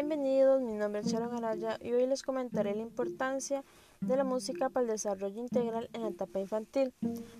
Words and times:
Bienvenidos, 0.00 0.62
mi 0.62 0.74
nombre 0.74 1.00
es 1.00 1.08
Sharon 1.08 1.34
Araya 1.34 1.76
y 1.82 1.90
hoy 1.90 2.06
les 2.06 2.22
comentaré 2.22 2.72
la 2.72 2.82
importancia 2.82 3.64
de 4.00 4.16
la 4.16 4.22
música 4.22 4.68
para 4.68 4.84
el 4.84 4.92
desarrollo 4.92 5.40
integral 5.40 5.90
en 5.92 6.02
la 6.02 6.08
etapa 6.10 6.38
infantil. 6.38 6.94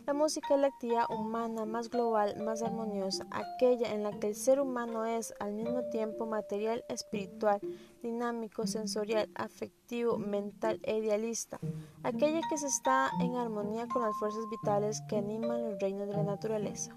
La 0.06 0.12
música 0.12 0.56
es 0.56 0.60
la 0.62 0.66
actividad 0.66 1.04
humana 1.08 1.66
más 1.66 1.88
global, 1.88 2.42
más 2.42 2.62
armoniosa, 2.62 3.28
aquella 3.30 3.94
en 3.94 4.02
la 4.02 4.18
que 4.18 4.26
el 4.26 4.34
ser 4.34 4.60
humano 4.60 5.04
es 5.04 5.32
al 5.38 5.52
mismo 5.52 5.88
tiempo 5.92 6.26
material, 6.26 6.82
espiritual, 6.88 7.60
dinámico, 8.02 8.66
sensorial, 8.66 9.30
afectivo, 9.36 10.18
mental 10.18 10.80
e 10.82 10.98
idealista, 10.98 11.60
aquella 12.02 12.40
que 12.50 12.58
se 12.58 12.66
está 12.66 13.08
en 13.20 13.36
armonía 13.36 13.86
con 13.86 14.02
las 14.02 14.16
fuerzas 14.18 14.42
vitales 14.50 15.00
que 15.08 15.18
animan 15.18 15.62
los 15.62 15.78
reinos 15.78 16.08
de 16.08 16.14
la 16.14 16.24
naturaleza. 16.24 16.90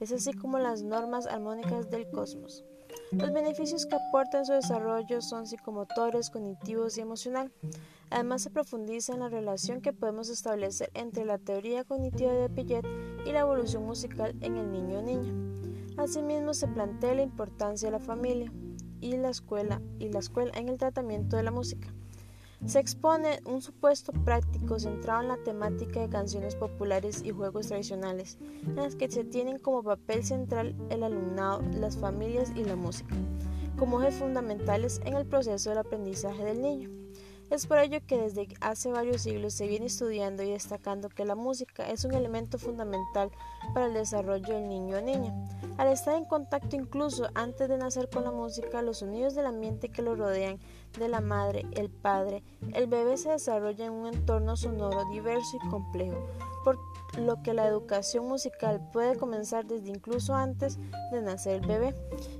Es 0.00 0.12
así 0.12 0.34
como 0.34 0.58
las 0.58 0.82
normas 0.82 1.26
armónicas 1.26 1.88
del 1.88 2.10
cosmos. 2.10 2.62
Los 3.12 3.32
beneficios 3.32 3.86
que 3.86 3.96
aportan 3.96 4.44
su 4.44 4.52
desarrollo 4.52 5.22
son 5.22 5.46
psicomotores, 5.46 6.28
cognitivos 6.28 6.98
y 6.98 7.00
emocional. 7.00 7.50
Además, 8.10 8.42
se 8.42 8.50
profundiza 8.50 9.14
en 9.14 9.20
la 9.20 9.28
relación 9.30 9.80
que 9.80 9.94
podemos 9.94 10.28
establecer 10.28 10.90
entre 10.94 11.24
la 11.24 11.38
teoría 11.38 11.84
cognitiva 11.84 12.32
de 12.32 12.50
Piaget 12.50 12.86
y 13.24 13.32
la 13.32 13.40
evolución 13.40 13.84
musical 13.84 14.36
en 14.40 14.56
el 14.56 14.70
niño 14.70 14.98
o 14.98 15.02
niña. 15.02 15.32
Asimismo, 15.96 16.52
se 16.52 16.68
plantea 16.68 17.14
la 17.14 17.22
importancia 17.22 17.88
de 17.88 17.92
la 17.92 18.04
familia 18.04 18.52
y 19.00 19.16
la 19.16 19.30
escuela 19.30 19.80
y 19.98 20.10
la 20.10 20.18
escuela 20.18 20.52
en 20.54 20.68
el 20.68 20.76
tratamiento 20.76 21.36
de 21.36 21.44
la 21.44 21.50
música. 21.50 21.88
Se 22.66 22.80
expone 22.80 23.40
un 23.44 23.62
supuesto 23.62 24.12
práctico 24.12 24.78
centrado 24.78 25.22
en 25.22 25.28
la 25.28 25.36
temática 25.38 26.00
de 26.00 26.08
canciones 26.08 26.56
populares 26.56 27.22
y 27.24 27.30
juegos 27.30 27.68
tradicionales, 27.68 28.36
en 28.66 28.76
las 28.76 28.96
que 28.96 29.10
se 29.10 29.24
tienen 29.24 29.58
como 29.58 29.82
papel 29.82 30.24
central 30.24 30.74
el 30.90 31.02
alumnado, 31.02 31.62
las 31.72 31.96
familias 31.96 32.52
y 32.56 32.64
la 32.64 32.76
música, 32.76 33.14
como 33.78 34.02
ejes 34.02 34.16
fundamentales 34.16 35.00
en 35.04 35.14
el 35.14 35.26
proceso 35.26 35.70
del 35.70 35.78
aprendizaje 35.78 36.44
del 36.44 36.60
niño. 36.60 36.90
Es 37.50 37.66
por 37.66 37.78
ello 37.78 37.98
que 38.06 38.18
desde 38.18 38.46
hace 38.60 38.92
varios 38.92 39.22
siglos 39.22 39.54
se 39.54 39.66
viene 39.66 39.86
estudiando 39.86 40.42
y 40.42 40.50
destacando 40.50 41.08
que 41.08 41.24
la 41.24 41.34
música 41.34 41.88
es 41.88 42.04
un 42.04 42.12
elemento 42.12 42.58
fundamental 42.58 43.30
para 43.72 43.86
el 43.86 43.94
desarrollo 43.94 44.54
del 44.54 44.68
niño 44.68 44.98
o 44.98 45.00
niña. 45.00 45.32
Al 45.78 45.88
estar 45.88 46.14
en 46.14 46.26
contacto 46.26 46.76
incluso 46.76 47.26
antes 47.34 47.70
de 47.70 47.78
nacer 47.78 48.10
con 48.10 48.24
la 48.24 48.32
música, 48.32 48.82
los 48.82 48.98
sonidos 48.98 49.34
del 49.34 49.46
ambiente 49.46 49.88
que 49.88 50.02
lo 50.02 50.14
rodean, 50.14 50.58
de 50.98 51.08
la 51.08 51.22
madre, 51.22 51.64
el 51.72 51.88
padre, 51.88 52.42
el 52.74 52.86
bebé 52.86 53.16
se 53.16 53.30
desarrolla 53.30 53.86
en 53.86 53.92
un 53.92 54.08
entorno 54.08 54.54
sonoro 54.54 55.08
diverso 55.10 55.56
y 55.56 55.68
complejo, 55.70 56.18
por 56.64 56.78
lo 57.18 57.42
que 57.42 57.54
la 57.54 57.66
educación 57.66 58.28
musical 58.28 58.90
puede 58.92 59.16
comenzar 59.16 59.64
desde 59.64 59.88
incluso 59.88 60.34
antes 60.34 60.78
de 61.12 61.22
nacer 61.22 61.62
el 61.62 61.66
bebé 61.66 61.94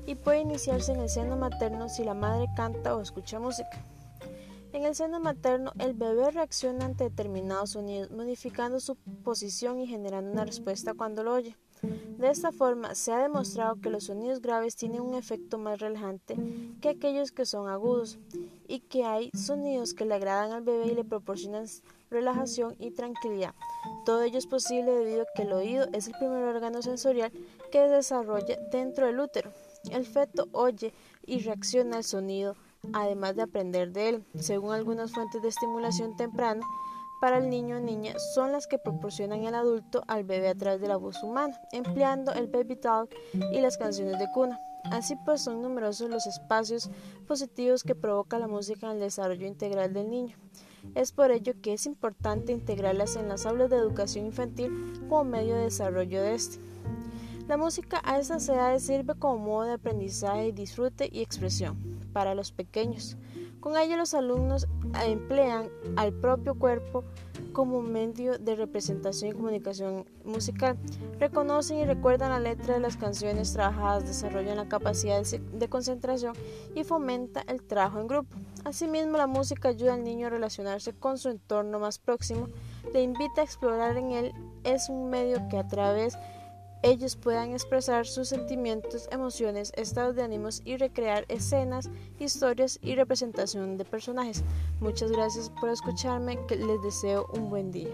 y 0.06 0.16
puede 0.16 0.40
iniciarse 0.40 0.92
en 0.92 1.00
el 1.00 1.08
seno 1.08 1.36
materno 1.36 1.88
si 1.88 2.04
la 2.04 2.14
madre 2.14 2.46
canta 2.54 2.94
o 2.94 3.00
escucha 3.00 3.38
música. 3.38 3.82
En 4.78 4.84
el 4.84 4.94
seno 4.94 5.18
materno, 5.18 5.72
el 5.80 5.92
bebé 5.92 6.30
reacciona 6.30 6.84
ante 6.84 7.02
determinados 7.02 7.70
sonidos, 7.70 8.12
modificando 8.12 8.78
su 8.78 8.94
posición 8.94 9.80
y 9.80 9.88
generando 9.88 10.30
una 10.30 10.44
respuesta 10.44 10.94
cuando 10.94 11.24
lo 11.24 11.34
oye. 11.34 11.56
De 12.16 12.30
esta 12.30 12.52
forma, 12.52 12.94
se 12.94 13.10
ha 13.10 13.18
demostrado 13.18 13.80
que 13.80 13.90
los 13.90 14.04
sonidos 14.04 14.40
graves 14.40 14.76
tienen 14.76 15.00
un 15.00 15.16
efecto 15.16 15.58
más 15.58 15.80
relajante 15.80 16.36
que 16.80 16.90
aquellos 16.90 17.32
que 17.32 17.44
son 17.44 17.68
agudos 17.68 18.20
y 18.68 18.78
que 18.78 19.04
hay 19.04 19.32
sonidos 19.34 19.94
que 19.94 20.04
le 20.04 20.14
agradan 20.14 20.52
al 20.52 20.62
bebé 20.62 20.86
y 20.86 20.94
le 20.94 21.02
proporcionan 21.02 21.66
relajación 22.08 22.76
y 22.78 22.92
tranquilidad. 22.92 23.56
Todo 24.06 24.22
ello 24.22 24.38
es 24.38 24.46
posible 24.46 24.92
debido 24.92 25.22
a 25.22 25.26
que 25.34 25.42
el 25.42 25.54
oído 25.54 25.88
es 25.92 26.06
el 26.06 26.14
primer 26.20 26.44
órgano 26.44 26.82
sensorial 26.82 27.32
que 27.72 27.78
se 27.78 27.88
desarrolla 27.88 28.56
dentro 28.70 29.06
del 29.06 29.18
útero. 29.18 29.50
El 29.90 30.06
feto 30.06 30.46
oye 30.52 30.94
y 31.26 31.40
reacciona 31.40 31.96
al 31.96 32.04
sonido 32.04 32.54
además 32.92 33.36
de 33.36 33.42
aprender 33.42 33.92
de 33.92 34.08
él. 34.08 34.24
Según 34.38 34.72
algunas 34.72 35.12
fuentes 35.12 35.42
de 35.42 35.48
estimulación 35.48 36.16
temprana, 36.16 36.64
para 37.20 37.38
el 37.38 37.50
niño 37.50 37.76
o 37.76 37.80
niña 37.80 38.14
son 38.34 38.52
las 38.52 38.66
que 38.66 38.78
proporcionan 38.78 39.44
el 39.44 39.54
adulto 39.54 40.04
al 40.06 40.22
bebé 40.22 40.48
a 40.48 40.54
través 40.54 40.80
de 40.80 40.88
la 40.88 40.96
voz 40.96 41.22
humana, 41.22 41.60
empleando 41.72 42.32
el 42.32 42.46
baby 42.46 42.76
talk 42.76 43.12
y 43.52 43.60
las 43.60 43.76
canciones 43.76 44.18
de 44.18 44.30
cuna. 44.32 44.60
Así 44.84 45.16
pues 45.24 45.42
son 45.42 45.60
numerosos 45.60 46.08
los 46.08 46.26
espacios 46.26 46.90
positivos 47.26 47.82
que 47.82 47.96
provoca 47.96 48.38
la 48.38 48.46
música 48.46 48.86
en 48.86 48.92
el 48.92 49.00
desarrollo 49.00 49.46
integral 49.46 49.92
del 49.92 50.10
niño. 50.10 50.36
Es 50.94 51.12
por 51.12 51.32
ello 51.32 51.54
que 51.60 51.72
es 51.72 51.86
importante 51.86 52.52
integrarlas 52.52 53.16
en 53.16 53.28
las 53.28 53.46
aulas 53.46 53.68
de 53.68 53.76
educación 53.76 54.26
infantil 54.26 54.70
como 55.08 55.24
medio 55.24 55.56
de 55.56 55.64
desarrollo 55.64 56.22
de 56.22 56.34
este. 56.34 56.58
La 57.48 57.56
música 57.56 58.02
a 58.04 58.18
esas 58.18 58.46
edades 58.46 58.82
sirve 58.82 59.14
como 59.14 59.38
modo 59.38 59.62
de 59.62 59.72
aprendizaje, 59.72 60.52
disfrute 60.52 61.08
y 61.10 61.22
expresión 61.22 61.78
para 62.12 62.34
los 62.34 62.52
pequeños. 62.52 63.16
Con 63.60 63.78
ella 63.78 63.96
los 63.96 64.12
alumnos 64.12 64.68
emplean 65.02 65.70
al 65.96 66.12
propio 66.12 66.56
cuerpo 66.56 67.04
como 67.54 67.80
medio 67.80 68.38
de 68.38 68.54
representación 68.54 69.30
y 69.30 69.32
comunicación 69.32 70.04
musical. 70.26 70.76
Reconocen 71.18 71.78
y 71.78 71.86
recuerdan 71.86 72.32
la 72.32 72.38
letra 72.38 72.74
de 72.74 72.80
las 72.80 72.98
canciones 72.98 73.54
trabajadas, 73.54 74.06
desarrollan 74.06 74.58
la 74.58 74.68
capacidad 74.68 75.22
de 75.24 75.68
concentración 75.68 76.34
y 76.74 76.84
fomenta 76.84 77.42
el 77.48 77.62
trabajo 77.62 77.98
en 77.98 78.08
grupo. 78.08 78.36
Asimismo, 78.64 79.16
la 79.16 79.26
música 79.26 79.70
ayuda 79.70 79.94
al 79.94 80.04
niño 80.04 80.26
a 80.26 80.30
relacionarse 80.30 80.92
con 80.92 81.16
su 81.16 81.30
entorno 81.30 81.78
más 81.78 81.98
próximo, 81.98 82.48
le 82.92 83.02
invita 83.02 83.40
a 83.40 83.44
explorar 83.44 83.96
en 83.96 84.12
él, 84.12 84.34
es 84.64 84.90
un 84.90 85.08
medio 85.08 85.48
que 85.48 85.56
a 85.56 85.66
través 85.66 86.12
de 86.12 86.37
ellos 86.82 87.16
puedan 87.16 87.52
expresar 87.52 88.06
sus 88.06 88.28
sentimientos, 88.28 89.08
emociones, 89.10 89.72
estados 89.76 90.14
de 90.14 90.22
ánimos 90.22 90.62
y 90.64 90.76
recrear 90.76 91.24
escenas, 91.28 91.90
historias 92.18 92.78
y 92.82 92.94
representación 92.94 93.76
de 93.76 93.84
personajes. 93.84 94.44
Muchas 94.80 95.10
gracias 95.10 95.50
por 95.60 95.70
escucharme, 95.70 96.38
les 96.48 96.82
deseo 96.82 97.26
un 97.34 97.50
buen 97.50 97.70
día. 97.72 97.90